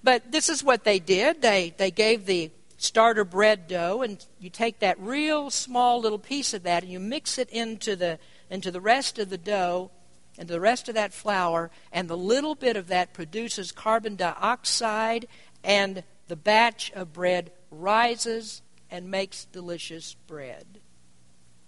[0.03, 1.41] But this is what they did.
[1.41, 6.53] They, they gave the starter bread dough, and you take that real small little piece
[6.53, 8.19] of that and you mix it into the,
[8.49, 9.89] into the rest of the dough
[10.37, 15.27] and the rest of that flour, and the little bit of that produces carbon dioxide,
[15.63, 20.65] and the batch of bread rises and makes delicious bread.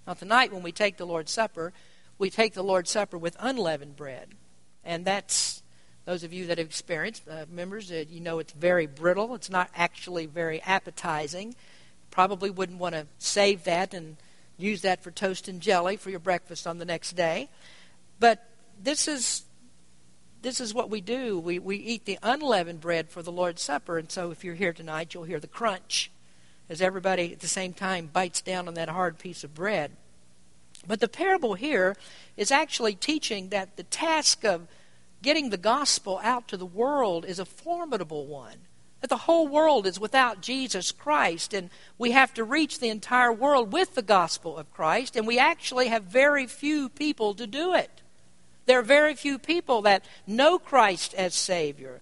[0.07, 1.73] Now, tonight, when we take the Lord's Supper,
[2.17, 4.29] we take the Lord's Supper with unleavened bread.
[4.83, 5.61] And that's,
[6.05, 9.35] those of you that have experienced, uh, members, uh, you know it's very brittle.
[9.35, 11.55] It's not actually very appetizing.
[12.11, 14.17] Probably wouldn't want to save that and
[14.57, 17.49] use that for toast and jelly for your breakfast on the next day.
[18.19, 18.45] But
[18.81, 19.43] this is
[20.41, 21.39] this is what we do.
[21.39, 23.97] We, we eat the unleavened bread for the Lord's Supper.
[23.97, 26.11] And so if you're here tonight, you'll hear the crunch
[26.69, 29.91] as everybody at the same time bites down on that hard piece of bread.
[30.87, 31.97] But the parable here
[32.37, 34.67] is actually teaching that the task of
[35.21, 38.55] getting the gospel out to the world is a formidable one.
[39.01, 43.31] That the whole world is without Jesus Christ, and we have to reach the entire
[43.31, 47.73] world with the gospel of Christ, and we actually have very few people to do
[47.73, 48.01] it.
[48.69, 52.01] There are very few people that know Christ as Savior.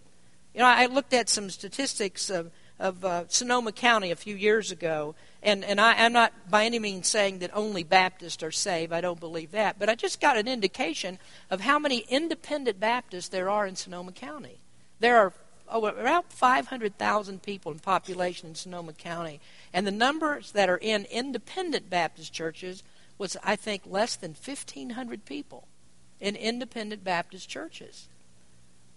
[0.54, 4.70] You know, I looked at some statistics of of uh, Sonoma County a few years
[4.70, 5.16] ago.
[5.42, 8.92] And, and I, I'm not by any means saying that only Baptists are saved.
[8.92, 9.80] I don't believe that.
[9.80, 14.12] But I just got an indication of how many independent Baptists there are in Sonoma
[14.12, 14.60] County.
[15.00, 15.32] There are
[15.70, 19.40] oh, around 500,000 people in population in Sonoma County.
[19.72, 22.84] And the numbers that are in independent Baptist churches
[23.18, 25.66] was, I think, less than 1,500 people
[26.20, 28.08] in independent Baptist churches.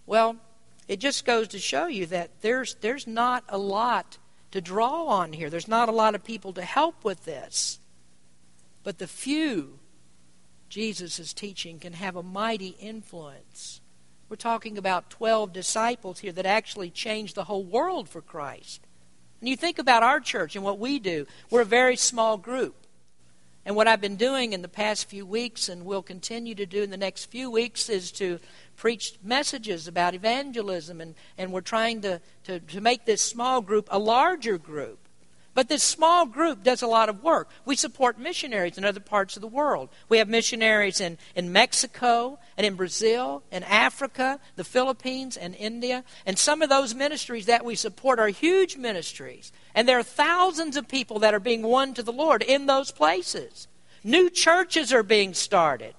[0.06, 0.36] Well,
[0.88, 4.18] it just goes to show you that there's, there's not a lot
[4.50, 5.50] to draw on here.
[5.50, 7.78] There's not a lot of people to help with this.
[8.82, 9.78] But the few
[10.68, 13.80] Jesus is teaching can have a mighty influence.
[14.28, 18.80] We're talking about 12 disciples here that actually changed the whole world for Christ.
[19.40, 22.79] And you think about our church and what we do, we're a very small group.
[23.66, 26.82] And what I've been doing in the past few weeks and will continue to do
[26.82, 28.40] in the next few weeks is to
[28.76, 33.86] preach messages about evangelism, and, and we're trying to, to, to make this small group
[33.90, 34.98] a larger group.
[35.52, 37.50] But this small group does a lot of work.
[37.64, 39.88] We support missionaries in other parts of the world.
[40.08, 46.04] We have missionaries in, in Mexico and in Brazil, in Africa, the Philippines, and India.
[46.24, 49.52] And some of those ministries that we support are huge ministries.
[49.74, 52.92] And there are thousands of people that are being won to the Lord in those
[52.92, 53.66] places.
[54.04, 55.94] New churches are being started.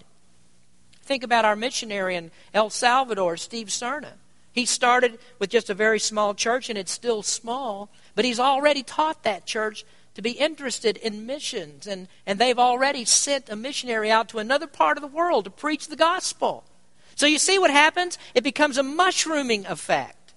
[1.04, 4.14] Think about our missionary in El Salvador, Steve Cerna.
[4.54, 8.84] He started with just a very small church, and it's still small, but he's already
[8.84, 9.86] taught that church
[10.16, 14.68] to be interested in missions, and, and they've already sent a missionary out to another
[14.68, 16.66] part of the world to preach the gospel.
[17.16, 18.18] So you see what happens?
[18.36, 20.34] It becomes a mushrooming effect.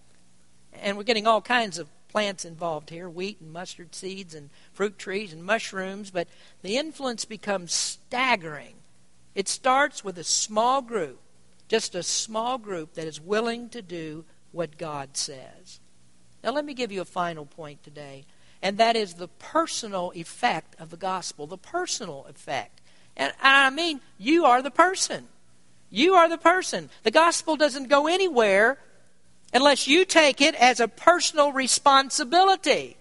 [0.75, 4.99] And we're getting all kinds of plants involved here wheat and mustard seeds and fruit
[4.99, 6.29] trees and mushrooms, but
[6.63, 8.75] the influence becomes staggering.
[9.35, 11.19] It starts with a small group,
[11.67, 15.81] just a small group that is willing to do what God says.
[16.45, 18.27] Now, let me give you a final point today,
[18.61, 21.47] and that is the personal effect of the gospel.
[21.47, 22.83] The personal effect.
[23.17, 25.29] And I mean, you are the person.
[25.89, 26.91] You are the person.
[27.03, 28.79] The gospel doesn't go anywhere
[29.55, 32.99] unless you take it as a personal responsibility.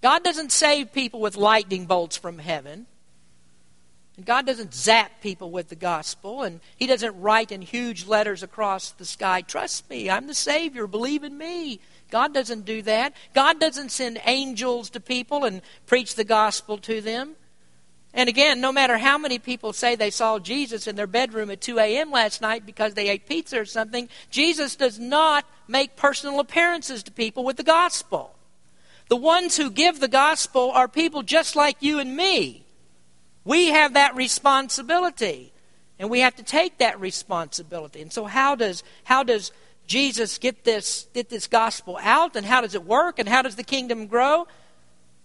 [0.00, 2.86] God doesn't save people with lightning bolts from heaven.
[4.20, 8.42] And God doesn't zap people with the gospel, and He doesn't write in huge letters
[8.42, 11.80] across the sky, Trust me, I'm the Savior, believe in me.
[12.10, 13.14] God doesn't do that.
[13.32, 17.34] God doesn't send angels to people and preach the gospel to them.
[18.12, 21.62] And again, no matter how many people say they saw Jesus in their bedroom at
[21.62, 22.10] 2 a.m.
[22.10, 27.10] last night because they ate pizza or something, Jesus does not make personal appearances to
[27.10, 28.34] people with the gospel.
[29.08, 32.66] The ones who give the gospel are people just like you and me.
[33.44, 35.52] We have that responsibility,
[35.98, 38.02] and we have to take that responsibility.
[38.02, 39.52] And so, how does, how does
[39.86, 43.56] Jesus get this, get this gospel out, and how does it work, and how does
[43.56, 44.46] the kingdom grow?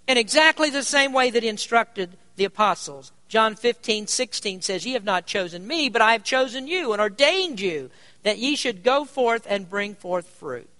[0.07, 3.11] In exactly the same way that he instructed the apostles.
[3.27, 7.01] John 15, 16 says, Ye have not chosen me, but I have chosen you and
[7.01, 7.89] ordained you
[8.23, 10.74] that ye should go forth and bring forth fruit.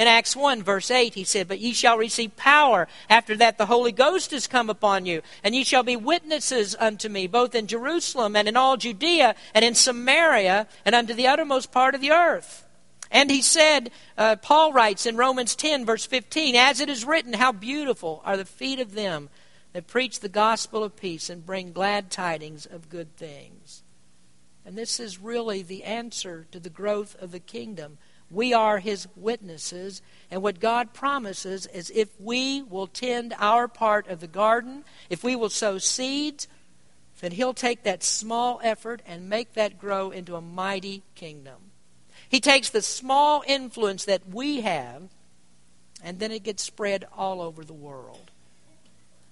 [0.00, 2.88] In Acts 1, verse 8, he said, But ye shall receive power.
[3.10, 7.10] After that, the Holy Ghost is come upon you, and ye shall be witnesses unto
[7.10, 11.70] me, both in Jerusalem and in all Judea and in Samaria and unto the uttermost
[11.70, 12.66] part of the earth.
[13.10, 17.34] And he said, uh, Paul writes in Romans 10, verse 15, As it is written,
[17.34, 19.28] how beautiful are the feet of them
[19.74, 23.82] that preach the gospel of peace and bring glad tidings of good things.
[24.64, 27.98] And this is really the answer to the growth of the kingdom.
[28.30, 34.06] We are his witnesses, and what God promises is if we will tend our part
[34.08, 36.46] of the garden, if we will sow seeds,
[37.20, 41.56] then he'll take that small effort and make that grow into a mighty kingdom.
[42.28, 45.02] He takes the small influence that we have,
[46.02, 48.30] and then it gets spread all over the world.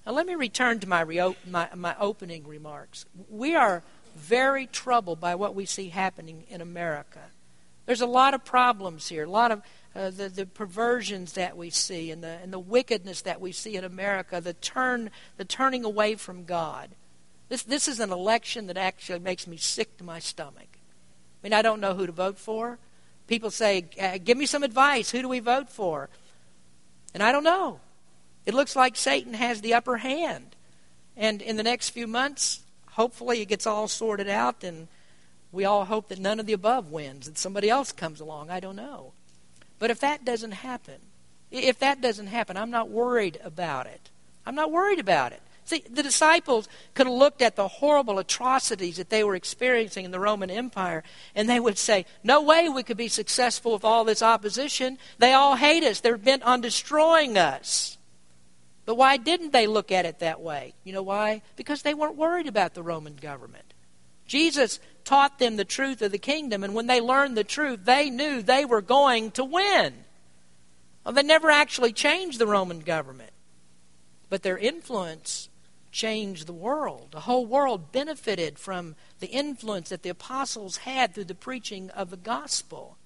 [0.05, 3.07] Now, let me return to my, re- my, my opening remarks.
[3.30, 3.84] We are
[4.16, 7.20] very troubled by what we see happening in America.
[7.89, 9.62] There's a lot of problems here, a lot of
[9.97, 13.76] uh, the, the perversions that we see and the, and the wickedness that we see
[13.76, 16.91] in America, the, turn, the turning away from God.
[17.49, 20.68] This, this is an election that actually makes me sick to my stomach.
[20.70, 22.78] I mean, I don't know who to vote for.
[23.26, 25.11] People say, uh, Give me some advice.
[25.11, 26.11] Who do we vote for?
[27.14, 27.80] And I don't know.
[28.45, 30.57] It looks like Satan has the upper hand.
[31.16, 32.61] And in the next few months,
[32.91, 34.89] hopefully it gets all sorted out, and
[35.53, 38.51] we all hope that none of the above wins, that somebody else comes along.
[38.51, 39.12] I don't know.
[39.78, 41.01] But if that doesn't happen,
[41.51, 44.11] if that doesn't happen, I'm not worried about it.
[44.44, 45.40] I'm not worried about it.
[45.64, 50.11] See, the disciples could have looked at the horrible atrocities that they were experiencing in
[50.11, 54.05] the Roman Empire, and they would say, No way we could be successful with all
[54.05, 54.96] this opposition.
[55.18, 57.99] They all hate us, they're bent on destroying us.
[58.86, 60.72] But why didn't they look at it that way?
[60.84, 61.42] You know why?
[61.57, 63.68] Because they weren't worried about the Roman government.
[64.29, 68.11] Jesus taught them the truth of the kingdom, and when they learned the truth, they
[68.11, 70.05] knew they were going to win.
[71.05, 73.33] Well, they never actually changed the Roman government,
[74.29, 75.49] but their influence
[75.91, 77.09] changed the world.
[77.12, 82.11] The whole world benefited from the influence that the apostles had through the preaching of
[82.11, 82.99] the gospel.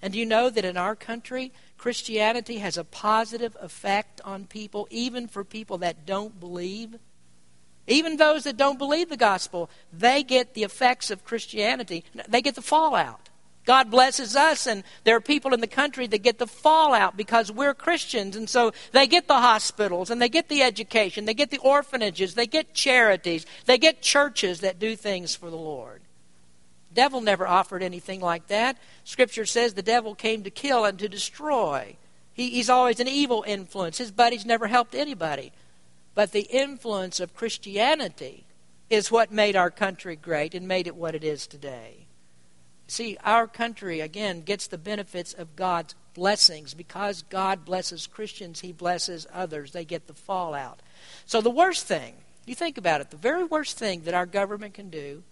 [0.00, 4.86] And do you know that in our country, Christianity has a positive effect on people,
[4.90, 6.96] even for people that don't believe?
[7.88, 12.04] Even those that don't believe the gospel, they get the effects of Christianity.
[12.28, 13.28] They get the fallout.
[13.64, 17.50] God blesses us, and there are people in the country that get the fallout because
[17.50, 18.36] we're Christians.
[18.36, 22.34] And so they get the hospitals, and they get the education, they get the orphanages,
[22.34, 26.02] they get charities, they get churches that do things for the Lord
[26.98, 28.76] devil never offered anything like that.
[29.04, 31.96] Scripture says the devil came to kill and to destroy.
[32.32, 33.98] He, he's always an evil influence.
[33.98, 35.52] His buddies never helped anybody.
[36.18, 38.44] But the influence of Christianity
[38.90, 42.08] is what made our country great and made it what it is today.
[42.88, 46.74] See, our country, again, gets the benefits of God's blessings.
[46.74, 49.70] Because God blesses Christians, He blesses others.
[49.70, 50.80] They get the fallout.
[51.24, 52.14] So, the worst thing,
[52.46, 55.22] you think about it, the very worst thing that our government can do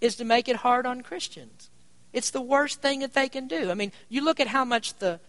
[0.00, 1.70] is to make it hard on Christians.
[2.12, 3.70] It's the worst thing that they can do.
[3.70, 5.20] I mean, you look at how much the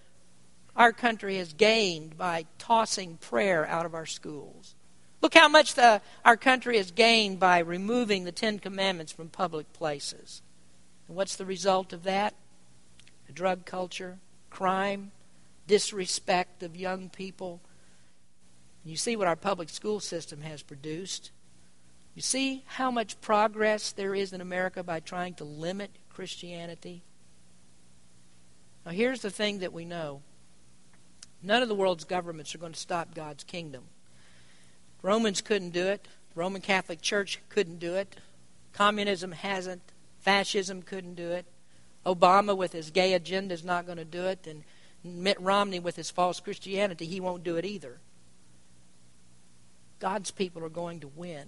[0.77, 4.75] our country has gained by tossing prayer out of our schools.
[5.21, 9.73] Look how much the, our country has gained by removing the Ten Commandments from public
[9.73, 10.43] places.
[11.07, 12.35] And what's the result of that?
[13.27, 14.19] A drug culture,
[14.51, 15.11] crime,
[15.65, 17.59] disrespect of young people.
[18.85, 21.31] You see what our public school system has produced.
[22.13, 27.01] You see how much progress there is in America by trying to limit Christianity?
[28.85, 30.21] Now, here's the thing that we know
[31.47, 33.83] none of the world's governments are going to stop God's kingdom.
[35.01, 38.17] Romans couldn't do it, Roman Catholic Church couldn't do it,
[38.73, 39.81] communism hasn't,
[40.19, 41.45] fascism couldn't do it,
[42.05, 44.63] Obama with his gay agenda is not going to do it, and
[45.03, 47.97] Mitt Romney with his false Christianity, he won't do it either.
[49.99, 51.47] God's people are going to win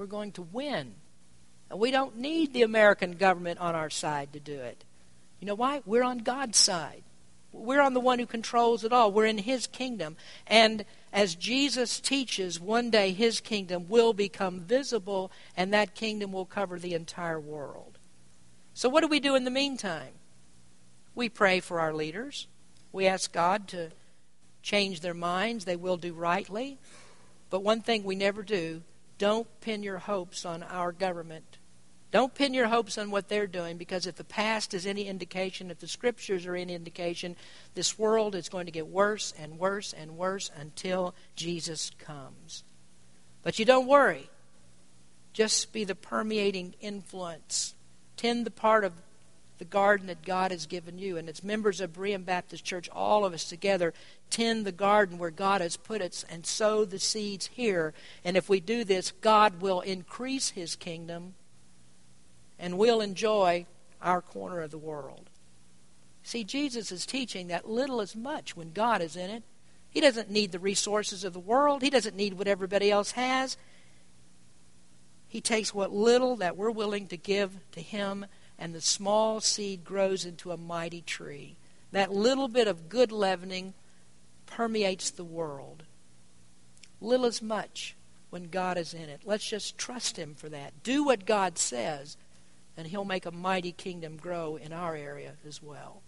[0.00, 0.94] we're going to win.
[1.68, 4.82] And we don't need the American government on our side to do it.
[5.40, 5.82] You know why?
[5.84, 7.02] We're on God's side.
[7.52, 9.12] We're on the one who controls it all.
[9.12, 10.16] We're in His kingdom.
[10.46, 16.46] And as Jesus teaches, one day His kingdom will become visible, and that kingdom will
[16.46, 17.98] cover the entire world.
[18.74, 20.12] So, what do we do in the meantime?
[21.14, 22.46] We pray for our leaders.
[22.92, 23.90] We ask God to
[24.62, 25.64] change their minds.
[25.64, 26.78] They will do rightly.
[27.50, 28.82] But one thing we never do
[29.18, 31.58] don't pin your hopes on our government.
[32.10, 35.70] Don't pin your hopes on what they're doing because if the past is any indication,
[35.70, 37.36] if the scriptures are any indication,
[37.74, 42.64] this world is going to get worse and worse and worse until Jesus comes.
[43.42, 44.28] But you don't worry.
[45.32, 47.74] Just be the permeating influence.
[48.16, 48.92] Tend the part of
[49.58, 51.16] the garden that God has given you.
[51.16, 53.94] And as members of Berean Baptist Church, all of us together
[54.30, 57.94] tend the garden where God has put us and sow the seeds here.
[58.24, 61.34] And if we do this, God will increase His kingdom
[62.60, 63.66] and we'll enjoy
[64.00, 65.30] our corner of the world.
[66.22, 69.42] See, Jesus is teaching that little is much when God is in it.
[69.88, 73.56] He doesn't need the resources of the world, He doesn't need what everybody else has.
[75.26, 78.26] He takes what little that we're willing to give to Him
[78.58, 81.56] and the small seed grows into a mighty tree.
[81.92, 83.74] That little bit of good leavening
[84.46, 85.84] permeates the world.
[87.00, 87.96] Little as much
[88.28, 89.22] when God is in it.
[89.24, 90.82] Let's just trust Him for that.
[90.82, 92.16] Do what God says,
[92.80, 96.00] and He'll make a mighty kingdom grow in our area as well.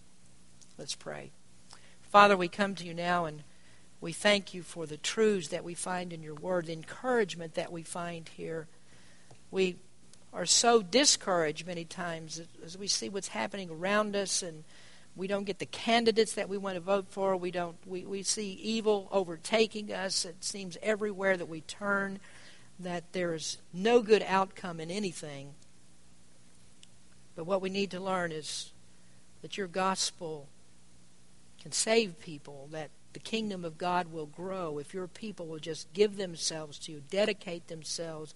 [0.77, 1.31] Let's pray.
[2.01, 3.43] Father, we come to you now and
[4.01, 7.71] we thank you for the truths that we find in your word, the encouragement that
[7.71, 8.67] we find here.
[9.51, 9.75] We
[10.33, 14.63] are so discouraged many times as we see what's happening around us and
[15.15, 17.37] we don't get the candidates that we want to vote for.
[17.37, 20.25] We don't we, we see evil overtaking us.
[20.25, 22.19] It seems everywhere that we turn
[22.79, 25.53] that there is no good outcome in anything.
[27.35, 28.71] But what we need to learn is
[29.41, 30.47] that your gospel
[31.61, 35.91] can save people, that the kingdom of God will grow if your people will just
[35.93, 38.33] give themselves to you, dedicate themselves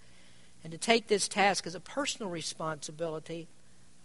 [0.63, 3.47] and to take this task as a personal responsibility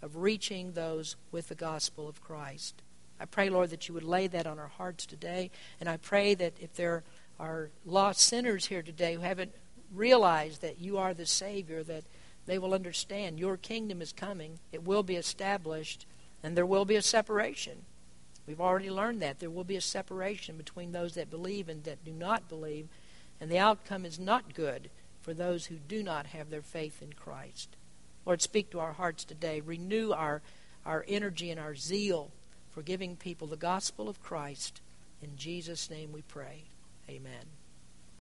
[0.01, 2.81] of reaching those with the gospel of Christ.
[3.19, 5.49] I pray, Lord, that you would lay that on our hearts today.
[5.79, 7.03] And I pray that if there
[7.39, 9.53] are lost sinners here today who haven't
[9.93, 12.03] realized that you are the Savior, that
[12.45, 16.05] they will understand your kingdom is coming, it will be established,
[16.41, 17.85] and there will be a separation.
[18.45, 19.39] We've already learned that.
[19.39, 22.87] There will be a separation between those that believe and that do not believe,
[23.39, 24.89] and the outcome is not good
[25.21, 27.69] for those who do not have their faith in Christ.
[28.25, 29.61] Lord, speak to our hearts today.
[29.61, 30.41] Renew our,
[30.85, 32.31] our energy and our zeal
[32.71, 34.81] for giving people the gospel of Christ.
[35.21, 36.63] In Jesus' name we pray.
[37.09, 37.62] Amen.